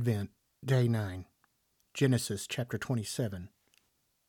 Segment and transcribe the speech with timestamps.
[0.00, 0.30] Advent,
[0.64, 1.26] Day 9,
[1.92, 3.50] Genesis chapter 27.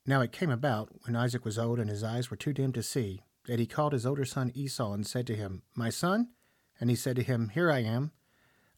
[0.04, 2.82] Now it came about, when Isaac was old and his eyes were too dim to
[2.82, 6.28] see, that he called his older son Esau and said to him, My son?
[6.78, 8.12] And he said to him, Here I am.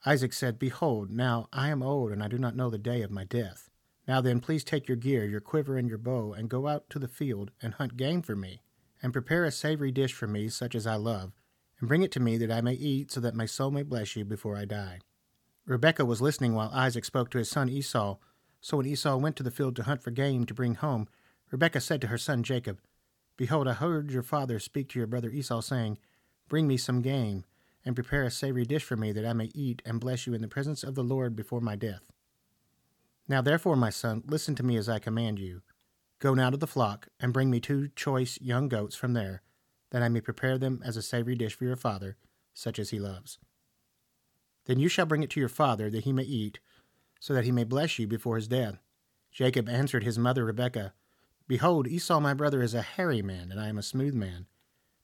[0.07, 3.11] Isaac said, Behold, now I am old, and I do not know the day of
[3.11, 3.71] my death.
[4.07, 7.01] Now then, please take your gear, your quiver, and your bow, and go out to
[7.01, 8.63] the field, and hunt game for me,
[9.03, 11.33] and prepare a savory dish for me, such as I love,
[11.81, 14.15] and bring it to me that I may eat, so that my soul may bless
[14.15, 15.01] you before I die.
[15.67, 18.19] Rebekah was listening while Isaac spoke to his son Esau.
[18.61, 21.09] So when Esau went to the field to hunt for game to bring home,
[21.51, 22.81] Rebekah said to her son Jacob,
[23.37, 25.99] Behold, I heard your father speak to your brother Esau, saying,
[26.49, 27.45] Bring me some game,
[27.85, 30.43] and prepare a savory dish for me, that I may eat and bless you in
[30.43, 32.13] the presence of the Lord before my death.
[33.27, 35.63] Now therefore, my son, listen to me as I command you.
[36.19, 39.43] Go now to the flock, and bring me two choice young goats from there,
[39.91, 42.17] that I may prepare them as a savory dish for your father,
[42.53, 43.39] such as he loves.
[44.67, 46.59] Then you shall bring it to your father, that he may eat,
[47.21, 48.79] so that he may bless you before his death.
[49.31, 50.95] Jacob answered his mother Rebekah,
[51.47, 54.47] Behold, Esau my brother is a hairy man, and I am a smooth man.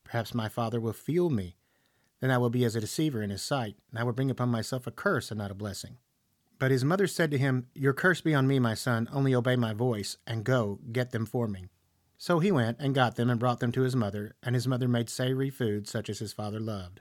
[0.05, 1.57] Perhaps my father will feel me.
[2.21, 4.49] Then I will be as a deceiver in his sight, and I will bring upon
[4.49, 5.99] myself a curse and not a blessing.
[6.59, 9.57] But his mother said to him, Your curse be on me, my son, only obey
[9.57, 11.69] my voice, and go, get them for me.
[12.19, 14.87] So he went and got them and brought them to his mother, and his mother
[14.87, 17.01] made savory food such as his father loved.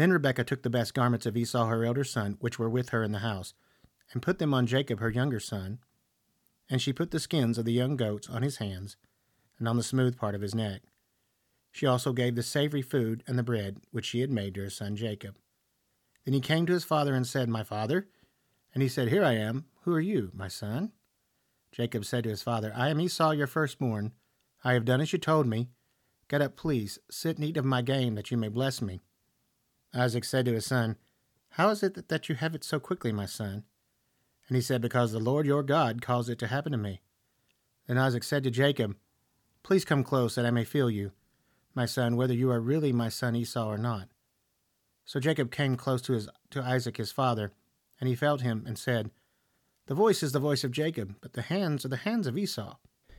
[0.00, 3.02] Then Rebekah took the best garments of Esau her elder son, which were with her
[3.02, 3.52] in the house,
[4.14, 5.80] and put them on Jacob her younger son.
[6.70, 8.96] And she put the skins of the young goats on his hands,
[9.58, 10.80] and on the smooth part of his neck.
[11.70, 14.70] She also gave the savory food and the bread which she had made to her
[14.70, 15.36] son Jacob.
[16.24, 18.08] Then he came to his father and said, My father?
[18.72, 19.66] And he said, Here I am.
[19.82, 20.92] Who are you, my son?
[21.72, 24.12] Jacob said to his father, I am Esau your firstborn.
[24.64, 25.68] I have done as you told me.
[26.26, 29.02] Get up, please, sit and eat of my game, that you may bless me.
[29.94, 30.96] Isaac said to his son,
[31.50, 33.64] How is it that you have it so quickly, my son?
[34.48, 37.00] And he said, Because the Lord your God caused it to happen to me.
[37.86, 38.96] Then Isaac said to Jacob,
[39.62, 41.12] Please come close, that I may feel you,
[41.74, 44.08] my son, whether you are really my son Esau or not.
[45.04, 47.52] So Jacob came close to, his, to Isaac his father,
[48.00, 49.10] and he felt him, and said,
[49.86, 52.76] The voice is the voice of Jacob, but the hands are the hands of Esau.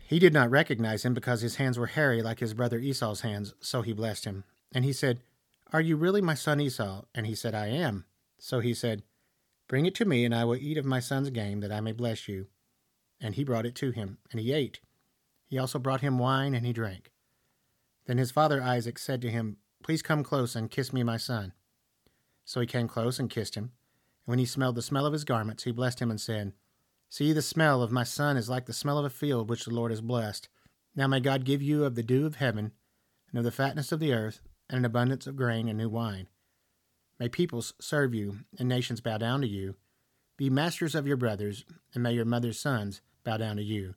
[0.07, 3.53] He did not recognize him because his hands were hairy like his brother Esau's hands,
[3.59, 4.43] so he blessed him.
[4.73, 5.21] And he said,
[5.73, 7.03] are you really my son Esau?
[7.15, 8.05] And he said, I am.
[8.37, 9.03] So he said,
[9.67, 11.93] Bring it to me, and I will eat of my son's game, that I may
[11.93, 12.47] bless you.
[13.21, 14.81] And he brought it to him, and he ate.
[15.47, 17.11] He also brought him wine, and he drank.
[18.05, 21.53] Then his father Isaac said to him, Please come close and kiss me, my son.
[22.43, 23.71] So he came close and kissed him.
[24.25, 26.53] And when he smelled the smell of his garments, he blessed him and said,
[27.09, 29.73] See, the smell of my son is like the smell of a field which the
[29.73, 30.49] Lord has blessed.
[30.95, 32.71] Now may God give you of the dew of heaven,
[33.29, 36.27] and of the fatness of the earth, and an abundance of grain and new wine.
[37.19, 39.75] May peoples serve you, and nations bow down to you.
[40.37, 43.93] Be masters of your brothers, and may your mother's sons bow down to you.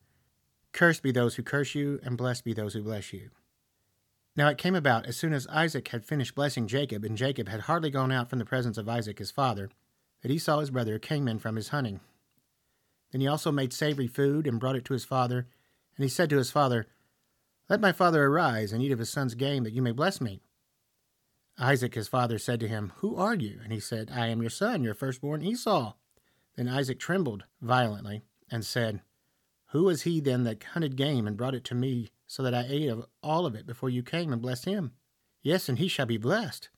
[0.73, 3.31] Cursed be those who curse you, and blessed be those who bless you.
[4.37, 7.62] Now it came about, as soon as Isaac had finished blessing Jacob, and Jacob had
[7.62, 9.71] hardly gone out from the presence of Isaac his father,
[10.23, 12.01] that Esau his brother came in from his hunting.
[13.12, 15.47] Then he also made savory food, and brought it to his father,
[15.97, 16.89] and he said to his father,
[17.71, 20.43] Let my father arise, and eat of his son's game, that you may bless me.
[21.59, 23.61] Isaac his father said to him, Who are you?
[23.63, 25.95] And he said, I am your son, your firstborn Esau.
[26.57, 29.03] Then Isaac trembled violently and said,
[29.69, 32.67] Who was he then that hunted game and brought it to me, so that I
[32.69, 34.93] ate of all of it before you came and blessed him?
[35.43, 36.71] Yes, and he shall be blessed.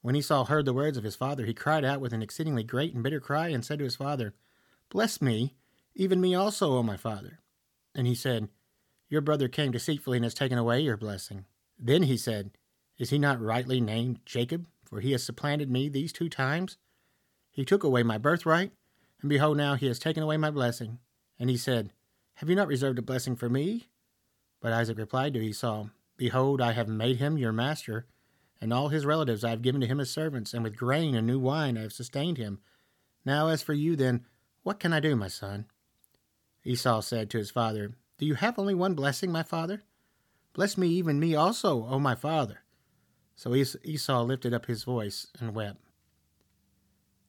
[0.00, 2.94] When Esau heard the words of his father, he cried out with an exceedingly great
[2.94, 4.34] and bitter cry, and said to his father,
[4.90, 5.54] Bless me,
[5.94, 7.40] even me also, O my father.
[7.94, 8.48] And he said,
[9.08, 11.46] Your brother came deceitfully and has taken away your blessing.
[11.78, 12.50] Then he said,
[12.98, 14.66] is he not rightly named Jacob?
[14.84, 16.78] For he has supplanted me these two times.
[17.50, 18.72] He took away my birthright,
[19.20, 20.98] and behold, now he has taken away my blessing.
[21.38, 21.92] And he said,
[22.34, 23.88] Have you not reserved a blessing for me?
[24.60, 28.06] But Isaac replied to Esau, Behold, I have made him your master,
[28.60, 31.26] and all his relatives I have given to him as servants, and with grain and
[31.26, 32.60] new wine I have sustained him.
[33.24, 34.24] Now, as for you, then,
[34.62, 35.66] what can I do, my son?
[36.64, 39.82] Esau said to his father, Do you have only one blessing, my father?
[40.54, 42.62] Bless me, even me also, O my father.
[43.38, 45.78] So Esau lifted up his voice and wept.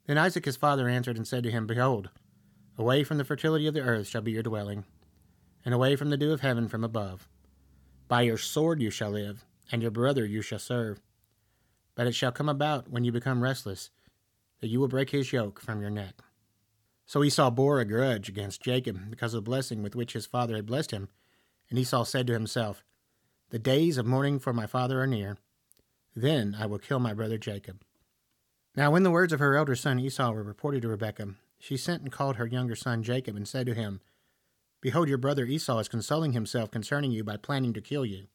[0.08, 2.10] Then Isaac his father answered and said to him, Behold,
[2.80, 4.86] away from the fertility of the earth shall be your dwelling,
[5.64, 7.30] and away from the dew of heaven from above.
[8.08, 11.00] By your sword you shall live, and your brother you shall serve.
[11.94, 13.92] But it shall come about when you become restless,
[14.62, 16.16] that you will break his yoke from your neck.
[17.06, 20.56] So Esau bore a grudge against Jacob because of the blessing with which his father
[20.56, 21.10] had blessed him.
[21.70, 22.84] And Esau said to himself,
[23.52, 25.38] The days of mourning for my father are near
[26.16, 27.84] then I will kill my brother Jacob.
[28.76, 32.02] Now, when the words of her elder son Esau were reported to Rebekah, she sent
[32.02, 34.02] and called her younger son Jacob and said to him,
[34.82, 38.28] Behold, your brother Esau is consoling himself concerning you by planning to kill you.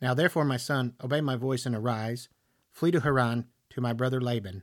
[0.00, 2.28] Now therefore, my son, obey my voice and arise,
[2.70, 4.62] flee to Haran to my brother Laban.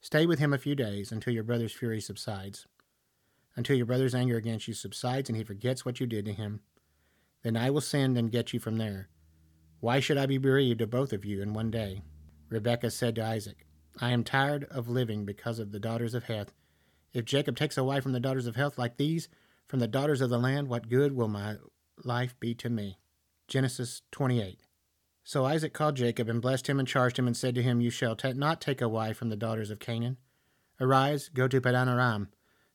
[0.00, 2.66] Stay with him a few days until your brother's fury subsides,
[3.56, 6.60] until your brother's anger against you subsides and he forgets what you did to him.
[7.42, 9.08] Then I will send and get you from there.
[9.80, 12.02] Why should I be bereaved of both of you in one day?
[12.48, 13.64] Rebekah said to Isaac,
[14.00, 16.52] I am tired of living because of the daughters of Heth.
[17.12, 19.28] If Jacob takes a wife from the daughters of Heth like these,
[19.68, 21.56] from the daughters of the land, what good will my
[22.04, 22.98] life be to me?
[23.46, 24.60] Genesis 28.
[25.22, 27.90] So Isaac called Jacob and blessed him and charged him and said to him, You
[27.90, 30.16] shall t- not take a wife from the daughters of Canaan.
[30.80, 32.30] Arise, go to Padan Aram,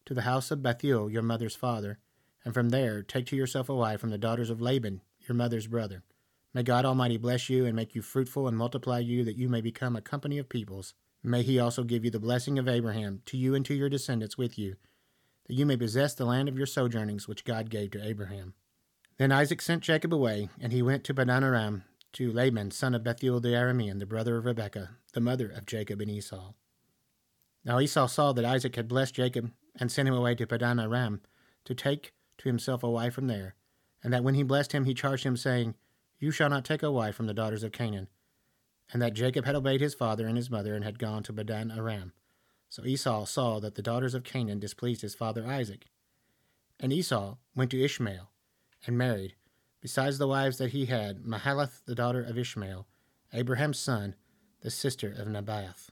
[0.05, 1.99] to the house of Bethuel, your mother's father,
[2.45, 5.67] and from there take to yourself a wife from the daughters of Laban, your mother's
[5.67, 6.03] brother.
[6.53, 9.61] May God Almighty bless you and make you fruitful and multiply you, that you may
[9.61, 10.93] become a company of peoples.
[11.23, 14.37] May he also give you the blessing of Abraham, to you and to your descendants
[14.37, 14.75] with you,
[15.47, 18.53] that you may possess the land of your sojournings which God gave to Abraham.
[19.17, 23.03] Then Isaac sent Jacob away, and he went to Padan Aram, to Laban, son of
[23.03, 26.53] Bethuel the Aramean, the brother of Rebekah, the mother of Jacob and Esau.
[27.65, 31.21] Now Esau saw that Isaac had blessed Jacob, and sent him away to Padan Aram,
[31.65, 33.55] to take to himself a wife from there,
[34.03, 35.75] and that when he blessed him, he charged him, saying,
[36.23, 38.07] You shall not take a wife from the daughters of Canaan.
[38.93, 41.69] And that Jacob had obeyed his father and his mother, and had gone to Padan
[41.69, 42.13] Aram.
[42.69, 45.87] So Esau saw that the daughters of Canaan displeased his father Isaac.
[46.79, 48.31] And Esau went to Ishmael,
[48.87, 49.35] and married,
[49.81, 52.87] besides the wives that he had, Mahalath the daughter of Ishmael,
[53.33, 54.15] Abraham's son,
[54.61, 55.89] the sister of Nebaioth.